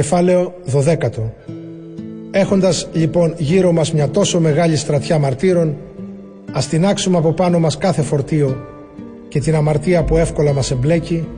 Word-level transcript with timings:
Κεφάλαιο 0.00 0.54
12 0.72 0.96
Έχοντας 2.30 2.88
λοιπόν 2.92 3.34
γύρω 3.38 3.72
μας 3.72 3.92
μια 3.92 4.08
τόσο 4.10 4.40
μεγάλη 4.40 4.76
στρατιά 4.76 5.18
μαρτύρων 5.18 5.76
ας 6.52 6.68
τεινάξουμε 6.68 7.18
από 7.18 7.32
πάνω 7.32 7.58
μας 7.58 7.76
κάθε 7.78 8.02
φορτίο 8.02 8.56
και 9.28 9.40
την 9.40 9.54
αμαρτία 9.54 10.04
που 10.04 10.16
εύκολα 10.16 10.52
μας 10.52 10.70
εμπλέκει 10.70 11.28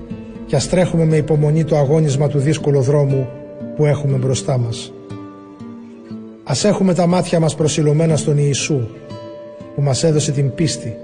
και 0.46 0.56
ας 0.56 0.68
τρέχουμε 0.68 1.04
με 1.04 1.16
υπομονή 1.16 1.64
το 1.64 1.76
αγώνισμα 1.76 2.28
του 2.28 2.38
δύσκολου 2.38 2.80
δρόμου 2.80 3.28
που 3.76 3.86
έχουμε 3.86 4.16
μπροστά 4.16 4.58
μας. 4.58 4.92
Ας 6.44 6.64
έχουμε 6.64 6.94
τα 6.94 7.06
μάτια 7.06 7.40
μας 7.40 7.54
προσιλωμένα 7.54 8.16
στον 8.16 8.38
Ιησού 8.38 8.80
που 9.74 9.82
μας 9.82 10.04
έδωσε 10.04 10.32
την 10.32 10.54
πίστη 10.54 10.96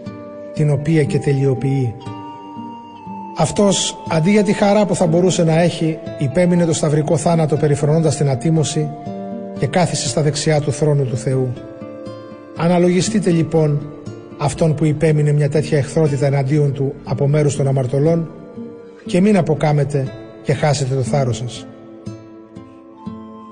την 0.55 0.71
οποία 0.71 1.05
και 1.05 1.19
τελειοποιεί. 1.19 1.95
Αυτός 3.41 3.99
αντί 4.09 4.31
για 4.31 4.43
τη 4.43 4.53
χαρά 4.53 4.87
που 4.87 4.95
θα 4.95 5.07
μπορούσε 5.07 5.45
να 5.45 5.61
έχει 5.61 5.99
υπέμεινε 6.19 6.65
το 6.65 6.73
σταυρικό 6.73 7.17
θάνατο 7.17 7.57
περιφρονώντας 7.57 8.17
την 8.17 8.29
ατίμωση 8.29 8.91
και 9.59 9.67
κάθισε 9.67 10.09
στα 10.09 10.23
δεξιά 10.23 10.61
του 10.61 10.73
θρόνου 10.73 11.05
του 11.05 11.17
Θεού. 11.17 11.53
Αναλογιστείτε 12.57 13.31
λοιπόν 13.31 13.93
αυτόν 14.39 14.75
που 14.75 14.85
υπέμεινε 14.85 15.33
μια 15.33 15.49
τέτοια 15.49 15.79
εχθρότητα 15.79 16.27
εναντίον 16.27 16.73
του 16.73 16.95
από 17.05 17.29
μέρους 17.29 17.57
των 17.57 17.67
αμαρτωλών 17.67 18.31
και 19.07 19.21
μην 19.21 19.37
αποκάμετε 19.37 20.13
και 20.43 20.55
χάσετε 20.55 20.95
το 20.95 21.03
θάρρος 21.03 21.37
σας. 21.37 21.67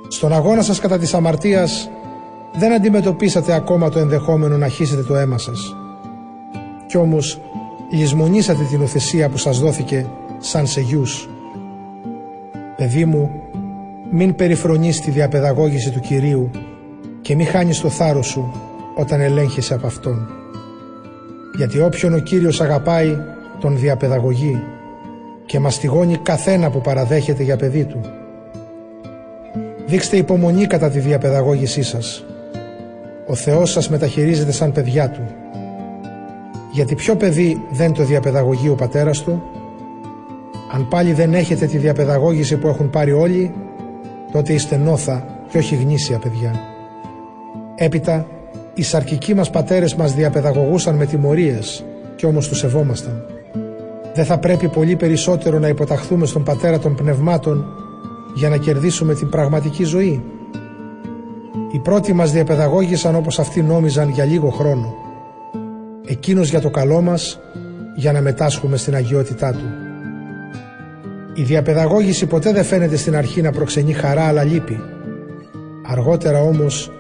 Στον 0.09 0.33
αγώνα 0.33 0.63
σας 0.63 0.81
κατά 0.81 0.99
της 0.99 1.15
αμαρτίας 1.15 1.91
δεν 2.59 2.73
αντιμετωπίσατε 2.73 3.55
ακόμα 3.55 3.89
το 3.89 3.99
ενδεχόμενο 3.99 4.57
να 4.57 4.69
χύσετε 4.69 5.03
το 5.03 5.17
αίμα 5.17 5.39
σας. 5.39 5.77
Κι 6.87 6.97
όμως 6.97 7.41
λησμονήσατε 7.91 8.65
την 8.65 8.83
οθεσία 8.83 9.29
που 9.29 9.37
σας 9.37 9.59
δόθηκε 9.59 10.07
σαν 10.39 10.67
σε 10.67 10.81
γιους. 10.81 11.29
Παιδί 12.77 13.05
μου, 13.05 13.31
μην 14.11 14.35
περιφρονείς 14.35 15.01
τη 15.01 15.11
διαπαιδαγώγηση 15.11 15.91
του 15.91 16.01
Κυρίου 16.01 16.51
και 17.21 17.35
μην 17.35 17.47
χάνεις 17.47 17.81
το 17.81 17.89
θάρρος 17.89 18.27
σου 18.27 18.53
όταν 18.97 19.21
ελέγχεσαι 19.21 19.75
από 19.75 19.87
Αυτόν. 19.87 20.29
Γιατί 21.57 21.81
όποιον 21.81 22.15
ο 22.15 22.19
Κύριος 22.19 22.61
αγαπάει, 22.61 23.17
τον 23.61 23.79
διαπαιδαγωγεί 23.79 24.63
και 25.47 25.59
μαστιγώνει 25.59 26.17
καθένα 26.17 26.71
που 26.71 26.81
παραδέχεται 26.81 27.43
για 27.43 27.57
παιδί 27.57 27.85
του. 27.85 28.01
Δείξτε 29.87 30.17
υπομονή 30.17 30.67
κατά 30.67 30.91
τη 30.91 30.99
διαπαιδαγώγησή 30.99 31.83
σας. 31.83 32.25
Ο 33.27 33.35
Θεός 33.35 33.71
σας 33.71 33.89
μεταχειρίζεται 33.89 34.53
σαν 34.53 34.73
παιδιά 34.73 35.11
Του. 35.11 35.23
Γιατί 36.77 36.95
ποιο 36.95 37.17
παιδί 37.17 37.63
δεν 37.71 37.93
το 37.93 38.05
διαπαιδαγωγεί 38.05 38.69
ο 38.69 38.75
πατέρας 38.75 39.23
του; 39.23 39.43
Αν 40.73 40.89
πάλι 40.89 41.13
δεν 41.13 41.35
έχετε 41.35 41.67
τη 41.67 41.79
διαπαιδαγώγηση 41.79 42.57
που 42.57 42.69
έχουν 42.69 42.91
πάρει 42.91 43.13
όλοι, 43.13 43.55
τότε 44.33 44.53
είστε 44.53 44.77
νόθα 44.77 45.27
και 45.49 45.59
όχι 45.59 45.75
γνήσια 45.77 46.19
παιδιά. 46.19 46.55
Έπειτα, 47.75 48.27
οι 48.75 48.83
σαρκικοί 48.83 49.35
μας 49.35 49.51
πατέρες 49.51 49.95
μας 49.95 50.15
διαπαιδαγωγούσαν 50.15 50.95
με 50.95 51.07
τιμωρίες 51.07 51.85
και 52.17 52.27
όμως 52.27 52.49
τους 52.49 52.59
σεβόμασταν. 52.59 53.23
Δεν 54.15 54.25
θα 54.25 54.39
πρέπει 54.39 54.69
πολύ 54.69 54.97
περισσότερο 54.97 55.59
να 55.59 55.69
υποταχθούμε 55.69 56.27
στον 56.27 56.43
πατέρα 56.43 56.79
των 56.79 56.95
πνευμάτων 56.95 57.65
για 58.35 58.49
να 58.49 58.57
κερδίσουμε 58.57 59.15
την 59.15 59.29
πραγματική 59.29 59.85
ζωή. 59.85 60.25
Οι 61.73 61.79
πρώτοι 61.79 62.13
μας 62.13 62.33
διαπαιδαγώγησαν 62.33 63.15
όπως 63.15 63.39
αυτοί 63.39 63.63
νόμιζαν 63.63 64.09
για 64.09 64.25
λίγο 64.25 64.51
χρόνο. 64.51 65.06
Εκείνος 66.09 66.51
για 66.51 66.61
το 66.61 66.71
καλό 66.71 67.01
μας, 67.01 67.41
για 67.95 68.13
να 68.13 68.21
μετάσχουμε 68.21 68.77
στην 68.77 68.95
αγιότητά 68.95 69.53
Του. 69.53 69.65
Η 71.35 71.43
διαπαιδαγώγηση 71.43 72.27
ποτέ 72.27 72.53
δεν 72.53 72.65
φαίνεται 72.65 72.97
στην 72.97 73.17
αρχή 73.17 73.43
να 73.43 73.51
προξενεί 73.51 73.93
χαρά 73.93 74.23
αλλά 74.23 74.45
λύπη. 74.45 74.81
Αργότερα 75.87 76.41
όμως 76.41 76.91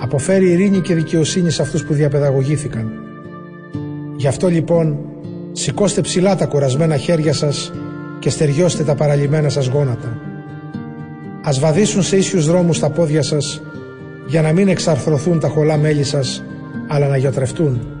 αποφέρει 0.00 0.50
ειρήνη 0.50 0.80
και 0.80 0.94
δικαιοσύνη 0.94 1.50
σε 1.50 1.62
αυτούς 1.62 1.84
που 1.84 1.94
διαπαιδαγωγήθηκαν. 1.94 2.92
Γι' 4.16 4.26
αυτό 4.26 4.48
λοιπόν 4.48 4.98
σηκώστε 5.52 6.00
ψηλά 6.00 6.36
τα 6.36 6.46
κουρασμένα 6.46 6.96
χέρια 6.96 7.32
σας 7.32 7.72
και 8.18 8.30
στεριώστε 8.30 8.82
τα 8.82 8.94
παραλυμμένα 8.94 9.48
σας 9.48 9.66
γόνατα. 9.66 10.18
Ας 11.42 11.58
βαδίσουν 11.58 12.02
σε 12.02 12.16
ίσιους 12.16 12.46
δρόμους 12.46 12.78
τα 12.78 12.90
πόδια 12.90 13.22
σας 13.22 13.62
για 14.26 14.42
να 14.42 14.52
μην 14.52 14.68
εξαρθρωθούν 14.68 15.40
τα 15.40 15.48
χολά 15.48 15.76
μέλη 15.76 16.04
σας 16.04 16.44
αλλά 16.88 17.06
να 17.06 17.16
γιοτρευτούν. 17.16 17.95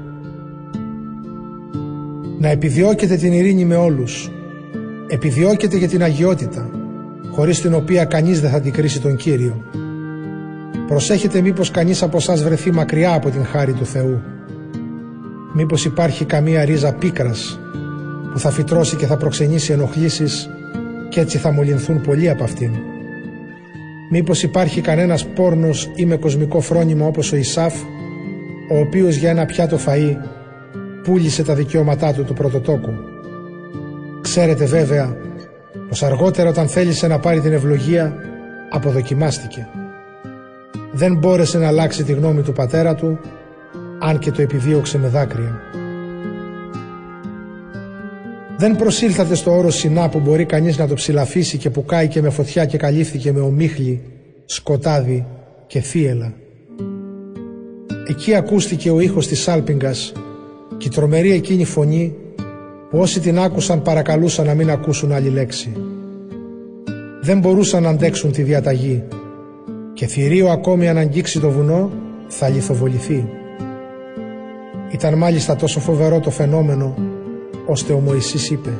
Να 2.38 2.48
επιδιώκετε 2.48 3.16
την 3.16 3.32
ειρήνη 3.32 3.64
με 3.64 3.76
όλους. 3.76 4.30
Επιδιώκετε 5.08 5.76
για 5.76 5.88
την 5.88 6.02
αγιότητα 6.02 6.70
χωρίς 7.30 7.60
την 7.60 7.74
οποία 7.74 8.04
κανείς 8.04 8.40
δεν 8.40 8.50
θα 8.50 8.56
αντικρίσει 8.56 9.00
τον 9.00 9.16
Κύριο. 9.16 9.64
Προσέχετε 10.86 11.40
μήπως 11.40 11.70
κανείς 11.70 12.02
από 12.02 12.20
σας 12.20 12.42
βρεθεί 12.42 12.70
μακριά 12.70 13.14
από 13.14 13.30
την 13.30 13.44
χάρη 13.44 13.72
του 13.72 13.84
Θεού. 13.84 14.22
Μήπως 15.54 15.84
υπάρχει 15.84 16.24
καμία 16.24 16.64
ρίζα 16.64 16.92
πίκρας 16.92 17.60
που 18.32 18.38
θα 18.38 18.50
φυτρώσει 18.50 18.96
και 18.96 19.06
θα 19.06 19.16
προξενήσει 19.16 19.72
ενοχλήσεις 19.72 20.48
και 21.08 21.20
έτσι 21.20 21.38
θα 21.38 21.52
μολυνθούν 21.52 22.00
πολλοί 22.00 22.30
από 22.30 22.44
αυτήν. 22.44 22.70
Μήπως 24.10 24.42
υπάρχει 24.42 24.80
κανένας 24.80 25.26
πόρνος 25.26 25.90
ή 25.94 26.06
με 26.06 26.16
κοσμικό 26.16 26.60
φρόνημα 26.60 27.06
όπως 27.06 27.32
ο 27.32 27.36
Ισάφ, 27.36 27.74
ο 28.70 28.78
οποίος 28.78 29.16
για 29.16 29.30
ένα 29.30 29.46
πιάτο 29.46 29.78
φαΐ 29.86 30.16
πούλησε 31.06 31.42
τα 31.42 31.54
δικαιώματά 31.54 32.12
του 32.12 32.24
του 32.24 32.34
πρωτοτόκου. 32.34 32.92
Ξέρετε 34.20 34.64
βέβαια 34.64 35.16
πως 35.88 36.02
αργότερα 36.02 36.48
όταν 36.48 36.68
θέλησε 36.68 37.06
να 37.06 37.18
πάρει 37.18 37.40
την 37.40 37.52
ευλογία 37.52 38.14
αποδοκιμάστηκε. 38.70 39.68
Δεν 40.92 41.16
μπόρεσε 41.16 41.58
να 41.58 41.66
αλλάξει 41.66 42.04
τη 42.04 42.12
γνώμη 42.12 42.42
του 42.42 42.52
πατέρα 42.52 42.94
του 42.94 43.18
αν 44.00 44.18
και 44.18 44.30
το 44.30 44.42
επιδίωξε 44.42 44.98
με 44.98 45.08
δάκρυα. 45.08 45.60
Δεν 48.58 48.76
προσήλθατε 48.76 49.34
στο 49.34 49.56
όρο 49.56 49.70
Σινά 49.70 50.08
που 50.08 50.20
μπορεί 50.20 50.44
κανείς 50.44 50.78
να 50.78 50.86
το 50.86 50.94
ψηλαφίσει 50.94 51.58
και 51.58 51.70
που 51.70 51.84
κάηκε 51.84 52.22
με 52.22 52.30
φωτιά 52.30 52.64
και 52.64 52.76
καλύφθηκε 52.76 53.32
με 53.32 53.40
ομίχλη, 53.40 54.02
σκοτάδι 54.44 55.26
και 55.66 55.80
θύελα. 55.80 56.32
Εκεί 58.08 58.34
ακούστηκε 58.34 58.90
ο 58.90 59.00
ήχος 59.00 59.26
της 59.26 59.40
σάλπιγγας 59.40 60.12
και 60.76 60.86
η 60.86 60.90
τρομερή 60.90 61.32
εκείνη 61.32 61.64
φωνή 61.64 62.14
που 62.90 62.98
όσοι 62.98 63.20
την 63.20 63.38
άκουσαν 63.38 63.82
παρακαλούσαν 63.82 64.46
να 64.46 64.54
μην 64.54 64.70
ακούσουν 64.70 65.12
άλλη 65.12 65.28
λέξη. 65.28 65.72
Δεν 67.22 67.38
μπορούσαν 67.38 67.82
να 67.82 67.88
αντέξουν 67.88 68.32
τη 68.32 68.42
διαταγή 68.42 69.02
και 69.94 70.06
θηρίο 70.06 70.48
ακόμη 70.48 70.88
αν 70.88 70.96
αγγίξει 70.96 71.40
το 71.40 71.50
βουνό 71.50 71.90
θα 72.28 72.48
λιθοβοληθεί. 72.48 73.28
Ήταν 74.92 75.14
μάλιστα 75.14 75.56
τόσο 75.56 75.80
φοβερό 75.80 76.20
το 76.20 76.30
φαινόμενο 76.30 76.94
ώστε 77.66 77.92
ο 77.92 77.98
Μωυσής 77.98 78.50
είπε 78.50 78.70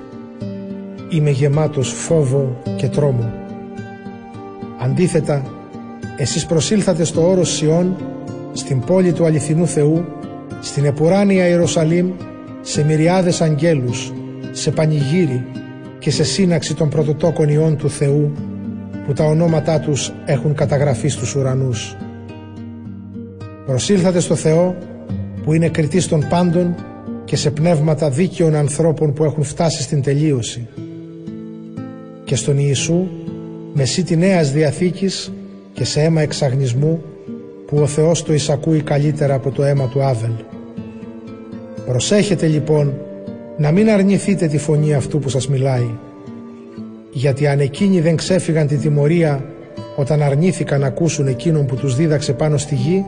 «Είμαι 1.10 1.30
γεμάτος 1.30 1.92
φόβο 1.92 2.56
και 2.76 2.88
τρόμο». 2.88 3.32
Αντίθετα, 4.78 5.42
εσείς 6.16 6.46
προσήλθατε 6.46 7.04
στο 7.04 7.30
όρος 7.30 7.54
Σιών, 7.54 7.96
στην 8.52 8.80
πόλη 8.80 9.12
του 9.12 9.24
αληθινού 9.24 9.66
Θεού, 9.66 10.04
στην 10.66 10.84
επουράνια 10.84 11.48
Ιερουσαλήμ, 11.48 12.10
σε 12.60 12.84
μυριάδες 12.84 13.40
αγγέλους, 13.40 14.12
σε 14.52 14.70
πανηγύρι 14.70 15.44
και 15.98 16.10
σε 16.10 16.24
σύναξη 16.24 16.74
των 16.74 16.88
πρωτοτόκων 16.88 17.48
ιών 17.48 17.76
του 17.76 17.90
Θεού, 17.90 18.32
που 19.06 19.12
τα 19.12 19.24
ονόματά 19.24 19.80
τους 19.80 20.12
έχουν 20.24 20.54
καταγραφεί 20.54 21.08
στους 21.08 21.34
ουρανούς. 21.34 21.96
Προσήλθατε 23.66 24.20
στο 24.20 24.34
Θεό, 24.34 24.76
που 25.42 25.52
είναι 25.52 25.68
κριτής 25.68 26.08
των 26.08 26.26
πάντων 26.28 26.74
και 27.24 27.36
σε 27.36 27.50
πνεύματα 27.50 28.10
δίκαιων 28.10 28.54
ανθρώπων 28.54 29.12
που 29.12 29.24
έχουν 29.24 29.42
φτάσει 29.42 29.82
στην 29.82 30.02
τελείωση. 30.02 30.66
Και 32.24 32.36
στον 32.36 32.58
Ιησού, 32.58 33.06
μεσίτη 33.72 34.16
νέας 34.16 34.52
διαθήκης 34.52 35.32
και 35.72 35.84
σε 35.84 36.00
αίμα 36.00 36.20
εξαγνισμού 36.20 37.02
που 37.66 37.78
ο 37.78 37.86
Θεός 37.86 38.22
το 38.22 38.32
εισακούει 38.32 38.82
καλύτερα 38.82 39.34
από 39.34 39.50
το 39.50 39.62
αίμα 39.62 39.88
του 39.88 40.02
Άβελ. 40.02 40.32
Προσέχετε 41.86 42.46
λοιπόν 42.46 42.94
να 43.56 43.70
μην 43.70 43.90
αρνηθείτε 43.90 44.46
τη 44.46 44.58
φωνή 44.58 44.94
αυτού 44.94 45.18
που 45.18 45.28
σας 45.28 45.48
μιλάει, 45.48 45.90
γιατί 47.12 47.46
αν 47.46 47.60
εκείνοι 47.60 48.00
δεν 48.00 48.16
ξέφυγαν 48.16 48.66
τη 48.66 48.76
τιμωρία 48.76 49.44
όταν 49.96 50.22
αρνήθηκαν 50.22 50.80
να 50.80 50.86
ακούσουν 50.86 51.26
εκείνον 51.26 51.66
που 51.66 51.76
τους 51.76 51.96
δίδαξε 51.96 52.32
πάνω 52.32 52.56
στη 52.56 52.74
γη, 52.74 53.04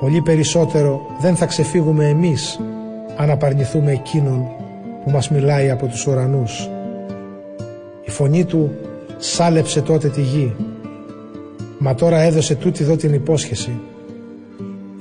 πολύ 0.00 0.20
περισσότερο 0.20 1.00
δεν 1.20 1.36
θα 1.36 1.46
ξεφύγουμε 1.46 2.08
εμείς 2.08 2.60
αν 3.16 3.30
απαρνηθούμε 3.30 3.92
εκείνον 3.92 4.46
που 5.04 5.10
μας 5.10 5.30
μιλάει 5.30 5.70
από 5.70 5.86
τους 5.86 6.06
ουρανούς. 6.06 6.70
Η 8.04 8.10
φωνή 8.10 8.44
του 8.44 8.70
σάλεψε 9.16 9.80
τότε 9.80 10.08
τη 10.08 10.20
γη, 10.20 10.54
μα 11.78 11.94
τώρα 11.94 12.20
έδωσε 12.20 12.54
τούτη 12.54 12.82
εδώ 12.82 12.96
την 12.96 13.12
υπόσχεση. 13.12 13.80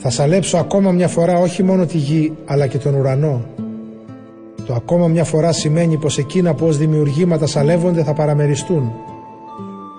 Θα 0.10 0.16
σαλέψω 0.16 0.58
ακόμα 0.58 0.92
μια 0.92 1.08
φορά 1.08 1.40
όχι 1.40 1.64
μόνο 1.64 1.86
τη 1.86 1.98
γη 1.98 2.34
αλλά 2.46 2.68
και 2.68 2.78
τον 2.78 2.94
ουρανό. 2.94 3.42
Το 4.66 4.74
ακόμα 4.74 5.08
μια 5.08 5.24
φορά 5.24 5.52
σημαίνει 5.52 5.98
πως 5.98 6.18
εκείνα 6.18 6.54
που 6.54 6.66
ως 6.66 6.78
δημιουργήματα 6.78 7.48
σαλεύονται 7.48 8.04
θα 8.04 8.14
παραμεριστούν. 8.14 8.92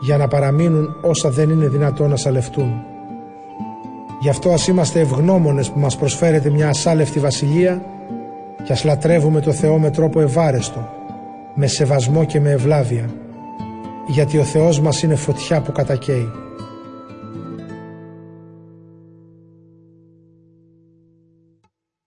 για 0.00 0.16
να 0.16 0.28
παραμείνουν 0.28 0.96
όσα 1.02 1.30
δεν 1.30 1.50
είναι 1.50 1.68
δυνατό 1.68 2.06
να 2.08 2.16
σαλευτούν. 2.16 2.72
Γι' 4.20 4.28
αυτό 4.28 4.50
ας 4.50 4.68
είμαστε 4.68 5.00
ευγνώμονες 5.00 5.70
που 5.70 5.78
μας 5.78 5.96
προσφέρεται 5.96 6.50
μια 6.50 6.68
ασάλευτη 6.68 7.18
βασιλεία 7.18 7.82
και 8.64 8.72
ας 8.72 8.84
λατρεύουμε 8.84 9.40
το 9.40 9.52
Θεό 9.52 9.78
με 9.78 9.90
τρόπο 9.90 10.20
ευάρεστο, 10.20 10.88
με 11.54 11.66
σεβασμό 11.66 12.24
και 12.24 12.40
με 12.40 12.50
ευλάβεια, 12.50 13.10
γιατί 14.06 14.38
ο 14.38 14.44
Θεός 14.44 14.80
μας 14.80 15.02
είναι 15.02 15.14
φωτιά 15.14 15.60
που 15.60 15.72
κατακαίει. 15.72 16.47